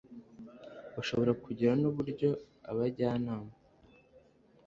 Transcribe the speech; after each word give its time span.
bashobora 0.95 1.31
kugira 1.43 1.71
n 1.77 1.83
uburyo 1.89 2.29
abajyanama 2.71 3.51